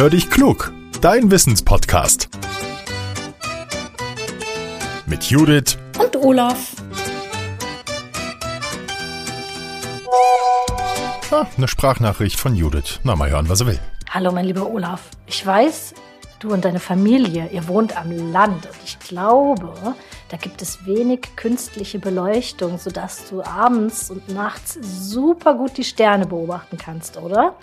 Hör 0.00 0.08
dich 0.08 0.30
klug, 0.30 0.72
dein 1.02 1.30
Wissenspodcast. 1.30 2.30
Mit 5.04 5.24
Judith 5.24 5.76
und 5.98 6.16
Olaf. 6.16 6.74
Ah, 11.30 11.44
eine 11.54 11.68
Sprachnachricht 11.68 12.40
von 12.40 12.56
Judith. 12.56 12.98
Na, 13.04 13.14
mal 13.14 13.28
hören, 13.28 13.50
was 13.50 13.60
er 13.60 13.66
will. 13.66 13.80
Hallo, 14.08 14.32
mein 14.32 14.46
lieber 14.46 14.70
Olaf. 14.70 15.02
Ich 15.26 15.44
weiß, 15.44 15.92
du 16.38 16.54
und 16.54 16.64
deine 16.64 16.80
Familie, 16.80 17.50
ihr 17.52 17.68
wohnt 17.68 17.94
am 17.94 18.32
Land 18.32 18.64
und 18.64 18.78
ich 18.82 18.98
glaube, 19.00 19.74
da 20.30 20.36
gibt 20.36 20.62
es 20.62 20.86
wenig 20.86 21.34
künstliche 21.34 21.98
Beleuchtung, 21.98 22.78
sodass 22.78 23.28
du 23.28 23.42
abends 23.42 24.10
und 24.10 24.28
nachts 24.28 24.78
super 24.80 25.54
gut 25.54 25.76
die 25.76 25.84
Sterne 25.84 26.26
beobachten 26.26 26.78
kannst, 26.78 27.16
oder? 27.16 27.56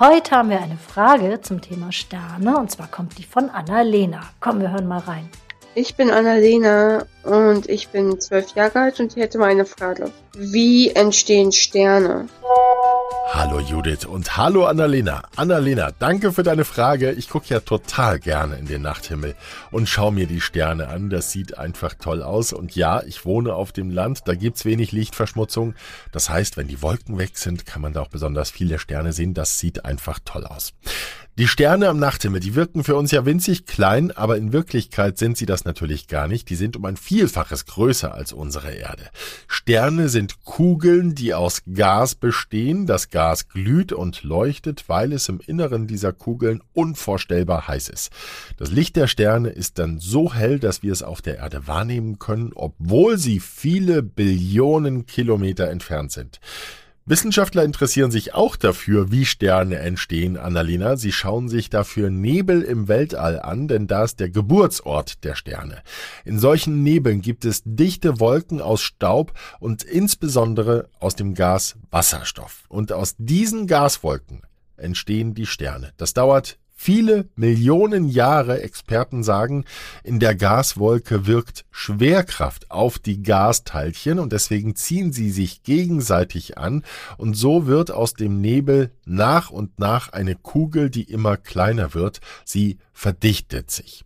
Heute 0.00 0.32
haben 0.32 0.50
wir 0.50 0.60
eine 0.60 0.76
Frage 0.76 1.40
zum 1.40 1.60
Thema 1.60 1.92
Sterne 1.92 2.58
und 2.58 2.70
zwar 2.70 2.88
kommt 2.88 3.18
die 3.18 3.24
von 3.24 3.50
Annalena. 3.50 4.20
Komm, 4.40 4.60
wir 4.60 4.72
hören 4.72 4.88
mal 4.88 4.98
rein. 4.98 5.28
Ich 5.74 5.94
bin 5.94 6.10
Annalena 6.10 7.04
und 7.22 7.68
ich 7.68 7.88
bin 7.88 8.20
zwölf 8.20 8.52
Jahre 8.56 8.80
alt 8.80 8.98
und 8.98 9.16
ich 9.16 9.22
hätte 9.22 9.38
mal 9.38 9.50
eine 9.50 9.64
Frage. 9.64 10.10
Wie 10.36 10.90
entstehen 10.90 11.52
Sterne? 11.52 12.28
Hallo 13.30 13.60
Judith 13.60 14.06
und 14.06 14.38
hallo 14.38 14.64
Annalena. 14.64 15.22
Annalena, 15.36 15.92
danke 15.98 16.32
für 16.32 16.42
deine 16.42 16.64
Frage. 16.64 17.12
Ich 17.12 17.28
gucke 17.28 17.48
ja 17.48 17.60
total 17.60 18.18
gerne 18.18 18.56
in 18.56 18.66
den 18.66 18.80
Nachthimmel 18.80 19.34
und 19.70 19.86
schaue 19.88 20.12
mir 20.12 20.26
die 20.26 20.40
Sterne 20.40 20.88
an. 20.88 21.10
Das 21.10 21.30
sieht 21.30 21.58
einfach 21.58 21.94
toll 21.94 22.22
aus. 22.22 22.54
Und 22.54 22.74
ja, 22.74 23.02
ich 23.02 23.26
wohne 23.26 23.54
auf 23.54 23.70
dem 23.70 23.90
Land, 23.90 24.22
da 24.26 24.34
gibt's 24.34 24.64
wenig 24.64 24.92
Lichtverschmutzung. 24.92 25.74
Das 26.10 26.30
heißt, 26.30 26.56
wenn 26.56 26.68
die 26.68 26.80
Wolken 26.80 27.18
weg 27.18 27.36
sind, 27.36 27.66
kann 27.66 27.82
man 27.82 27.92
da 27.92 28.00
auch 28.00 28.08
besonders 28.08 28.50
viele 28.50 28.78
Sterne 28.78 29.12
sehen. 29.12 29.34
Das 29.34 29.58
sieht 29.58 29.84
einfach 29.84 30.18
toll 30.24 30.46
aus. 30.46 30.72
Die 31.38 31.46
Sterne 31.46 31.88
am 31.88 32.00
Nachthimmel, 32.00 32.40
die 32.40 32.56
wirken 32.56 32.82
für 32.82 32.96
uns 32.96 33.12
ja 33.12 33.24
winzig 33.24 33.64
klein, 33.64 34.10
aber 34.10 34.36
in 34.38 34.52
Wirklichkeit 34.52 35.18
sind 35.18 35.36
sie 35.36 35.46
das 35.46 35.64
natürlich 35.64 36.08
gar 36.08 36.26
nicht. 36.26 36.50
Die 36.50 36.56
sind 36.56 36.76
um 36.76 36.84
ein 36.84 36.96
Vielfaches 36.96 37.64
größer 37.66 38.12
als 38.12 38.32
unsere 38.32 38.72
Erde. 38.72 39.04
Sterne 39.46 40.08
sind 40.08 40.42
Kugeln, 40.42 41.14
die 41.14 41.34
aus 41.34 41.62
Gas 41.72 42.16
bestehen. 42.16 42.86
Das 42.86 43.10
Gas 43.10 43.48
glüht 43.48 43.92
und 43.92 44.24
leuchtet, 44.24 44.88
weil 44.88 45.12
es 45.12 45.28
im 45.28 45.38
Inneren 45.38 45.86
dieser 45.86 46.12
Kugeln 46.12 46.60
unvorstellbar 46.72 47.68
heiß 47.68 47.88
ist. 47.88 48.10
Das 48.56 48.72
Licht 48.72 48.96
der 48.96 49.06
Sterne 49.06 49.50
ist 49.50 49.78
dann 49.78 50.00
so 50.00 50.34
hell, 50.34 50.58
dass 50.58 50.82
wir 50.82 50.92
es 50.92 51.04
auf 51.04 51.22
der 51.22 51.36
Erde 51.36 51.68
wahrnehmen 51.68 52.18
können, 52.18 52.50
obwohl 52.52 53.16
sie 53.16 53.38
viele 53.38 54.02
Billionen 54.02 55.06
Kilometer 55.06 55.70
entfernt 55.70 56.10
sind. 56.10 56.40
Wissenschaftler 57.08 57.64
interessieren 57.64 58.10
sich 58.10 58.34
auch 58.34 58.56
dafür, 58.56 59.10
wie 59.10 59.24
Sterne 59.24 59.78
entstehen, 59.78 60.36
Annalena. 60.36 60.98
Sie 60.98 61.10
schauen 61.10 61.48
sich 61.48 61.70
dafür 61.70 62.10
Nebel 62.10 62.60
im 62.60 62.86
Weltall 62.86 63.40
an, 63.40 63.66
denn 63.66 63.86
da 63.86 64.04
ist 64.04 64.20
der 64.20 64.28
Geburtsort 64.28 65.24
der 65.24 65.34
Sterne. 65.34 65.82
In 66.26 66.38
solchen 66.38 66.82
Nebeln 66.82 67.22
gibt 67.22 67.46
es 67.46 67.62
dichte 67.64 68.20
Wolken 68.20 68.60
aus 68.60 68.82
Staub 68.82 69.32
und 69.58 69.84
insbesondere 69.84 70.90
aus 71.00 71.16
dem 71.16 71.34
Gas 71.34 71.76
Wasserstoff. 71.90 72.64
Und 72.68 72.92
aus 72.92 73.14
diesen 73.16 73.66
Gaswolken 73.66 74.42
entstehen 74.76 75.32
die 75.32 75.46
Sterne. 75.46 75.92
Das 75.96 76.12
dauert 76.12 76.58
Viele 76.80 77.28
Millionen 77.34 78.06
Jahre, 78.08 78.62
Experten 78.62 79.24
sagen, 79.24 79.64
in 80.04 80.20
der 80.20 80.36
Gaswolke 80.36 81.26
wirkt 81.26 81.64
Schwerkraft 81.72 82.70
auf 82.70 83.00
die 83.00 83.20
Gasteilchen 83.20 84.20
und 84.20 84.32
deswegen 84.32 84.76
ziehen 84.76 85.12
sie 85.12 85.30
sich 85.30 85.64
gegenseitig 85.64 86.56
an 86.56 86.84
und 87.16 87.34
so 87.34 87.66
wird 87.66 87.90
aus 87.90 88.14
dem 88.14 88.40
Nebel 88.40 88.92
nach 89.04 89.50
und 89.50 89.80
nach 89.80 90.12
eine 90.12 90.36
Kugel, 90.36 90.88
die 90.88 91.02
immer 91.02 91.36
kleiner 91.36 91.94
wird. 91.94 92.20
Sie 92.44 92.78
verdichtet 92.92 93.72
sich. 93.72 94.04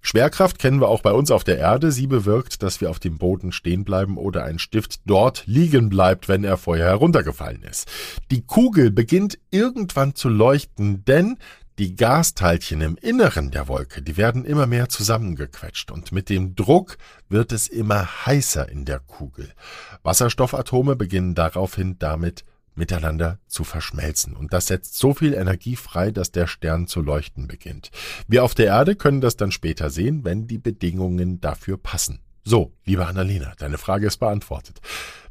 Schwerkraft 0.00 0.58
kennen 0.58 0.80
wir 0.80 0.88
auch 0.88 1.02
bei 1.02 1.12
uns 1.12 1.30
auf 1.30 1.44
der 1.44 1.58
Erde. 1.58 1.92
Sie 1.92 2.08
bewirkt, 2.08 2.64
dass 2.64 2.80
wir 2.80 2.90
auf 2.90 2.98
dem 2.98 3.18
Boden 3.18 3.52
stehen 3.52 3.84
bleiben 3.84 4.16
oder 4.16 4.44
ein 4.44 4.58
Stift 4.58 5.00
dort 5.06 5.44
liegen 5.46 5.90
bleibt, 5.90 6.26
wenn 6.26 6.42
er 6.42 6.56
vorher 6.56 6.86
heruntergefallen 6.86 7.62
ist. 7.62 7.88
Die 8.32 8.42
Kugel 8.42 8.90
beginnt 8.90 9.38
irgendwann 9.52 10.16
zu 10.16 10.28
leuchten, 10.28 11.04
denn 11.04 11.36
die 11.80 11.96
Gasteilchen 11.96 12.82
im 12.82 12.98
Inneren 13.00 13.50
der 13.50 13.66
Wolke, 13.66 14.02
die 14.02 14.18
werden 14.18 14.44
immer 14.44 14.66
mehr 14.66 14.90
zusammengequetscht 14.90 15.90
und 15.90 16.12
mit 16.12 16.28
dem 16.28 16.54
Druck 16.54 16.98
wird 17.30 17.52
es 17.52 17.68
immer 17.68 18.26
heißer 18.26 18.68
in 18.68 18.84
der 18.84 18.98
Kugel. 18.98 19.48
Wasserstoffatome 20.02 20.94
beginnen 20.94 21.34
daraufhin 21.34 21.98
damit 21.98 22.44
miteinander 22.74 23.38
zu 23.46 23.64
verschmelzen. 23.64 24.36
Und 24.36 24.52
das 24.52 24.66
setzt 24.66 24.98
so 24.98 25.14
viel 25.14 25.32
Energie 25.32 25.74
frei, 25.74 26.10
dass 26.10 26.32
der 26.32 26.46
Stern 26.46 26.86
zu 26.86 27.00
leuchten 27.00 27.48
beginnt. 27.48 27.90
Wir 28.28 28.44
auf 28.44 28.54
der 28.54 28.66
Erde 28.66 28.94
können 28.94 29.22
das 29.22 29.38
dann 29.38 29.50
später 29.50 29.88
sehen, 29.88 30.22
wenn 30.22 30.46
die 30.46 30.58
Bedingungen 30.58 31.40
dafür 31.40 31.78
passen. 31.78 32.20
So, 32.44 32.74
liebe 32.84 33.06
Annalena, 33.06 33.54
deine 33.58 33.78
Frage 33.78 34.06
ist 34.06 34.18
beantwortet. 34.18 34.82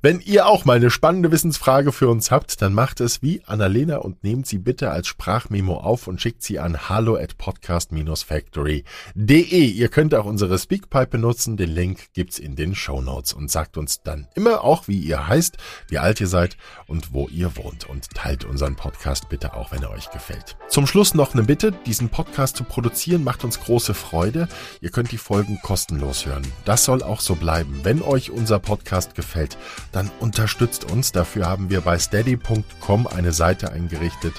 Wenn 0.00 0.20
ihr 0.20 0.46
auch 0.46 0.64
mal 0.64 0.76
eine 0.76 0.90
spannende 0.90 1.32
Wissensfrage 1.32 1.90
für 1.90 2.08
uns 2.08 2.30
habt, 2.30 2.62
dann 2.62 2.72
macht 2.72 3.00
es 3.00 3.20
wie 3.20 3.42
Annalena 3.46 3.96
und 3.96 4.22
nehmt 4.22 4.46
sie 4.46 4.58
bitte 4.58 4.92
als 4.92 5.08
Sprachmemo 5.08 5.74
auf 5.74 6.06
und 6.06 6.22
schickt 6.22 6.44
sie 6.44 6.60
an 6.60 6.88
hallo 6.88 7.16
at 7.16 7.36
podcast-factory.de. 7.36 9.64
Ihr 9.64 9.88
könnt 9.88 10.14
auch 10.14 10.24
unsere 10.24 10.56
Speakpipe 10.56 11.08
benutzen, 11.08 11.56
den 11.56 11.70
Link 11.70 12.12
gibt's 12.12 12.38
in 12.38 12.54
den 12.54 12.76
Show 12.76 13.02
Notes 13.02 13.32
und 13.32 13.50
sagt 13.50 13.76
uns 13.76 14.04
dann 14.04 14.28
immer 14.36 14.62
auch, 14.62 14.86
wie 14.86 15.00
ihr 15.00 15.26
heißt, 15.26 15.56
wie 15.88 15.98
alt 15.98 16.20
ihr 16.20 16.28
seid 16.28 16.56
und 16.86 17.12
wo 17.12 17.26
ihr 17.26 17.56
wohnt 17.56 17.88
und 17.88 18.08
teilt 18.10 18.44
unseren 18.44 18.76
Podcast 18.76 19.28
bitte 19.28 19.54
auch, 19.54 19.72
wenn 19.72 19.82
er 19.82 19.90
euch 19.90 20.12
gefällt. 20.12 20.56
Zum 20.68 20.86
Schluss 20.86 21.14
noch 21.14 21.34
eine 21.34 21.42
Bitte, 21.42 21.72
diesen 21.72 22.08
Podcast 22.08 22.56
zu 22.56 22.62
produzieren 22.62 23.24
macht 23.24 23.42
uns 23.42 23.58
große 23.58 23.94
Freude. 23.94 24.46
Ihr 24.80 24.90
könnt 24.90 25.10
die 25.10 25.18
Folgen 25.18 25.58
kostenlos 25.60 26.24
hören. 26.24 26.46
Das 26.64 26.84
soll 26.84 27.02
auch 27.02 27.20
so 27.20 27.34
bleiben. 27.34 27.80
Wenn 27.82 28.00
euch 28.00 28.30
unser 28.30 28.60
Podcast 28.60 29.16
gefällt, 29.16 29.58
dann 29.92 30.10
unterstützt 30.20 30.90
uns. 30.90 31.12
Dafür 31.12 31.46
haben 31.46 31.70
wir 31.70 31.80
bei 31.80 31.98
steady.com 31.98 33.06
eine 33.06 33.32
Seite 33.32 33.72
eingerichtet. 33.72 34.34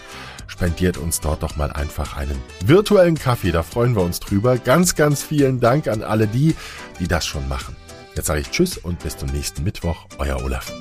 Spendiert 0.48 0.98
uns 0.98 1.22
dort 1.22 1.44
doch 1.44 1.56
mal 1.56 1.72
einfach 1.72 2.18
einen 2.18 2.42
virtuellen 2.66 3.18
Kaffee, 3.18 3.52
da 3.52 3.64
freuen 3.64 3.96
wir 3.96 4.02
uns 4.02 4.20
drüber. 4.20 4.58
Ganz, 4.58 4.96
ganz 4.96 5.22
vielen 5.22 5.60
Dank 5.60 5.88
an 5.88 6.04
alle 6.04 6.28
die, 6.28 6.56
die 7.00 7.08
das 7.08 7.26
schon 7.26 7.48
machen. 7.48 7.76
Jetzt 8.16 8.26
sage 8.26 8.42
ich 8.42 8.50
Tschüss 8.50 8.78
und 8.78 9.00
bis 9.00 9.16
zum 9.16 9.30
nächsten 9.30 9.64
Mittwoch, 9.64 10.08
euer 10.18 10.44
Olaf. 10.44 10.72